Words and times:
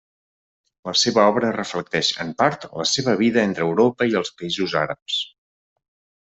La 0.87 0.93
seva 1.01 1.25
obra 1.33 1.51
reflecteix, 1.57 2.09
en 2.25 2.31
part, 2.39 2.65
la 2.83 2.87
seva 2.93 3.15
vida 3.23 3.45
entre 3.51 3.67
Europa 3.69 4.09
i 4.15 4.19
els 4.23 4.33
països 4.41 4.75
àrabs. 4.87 5.21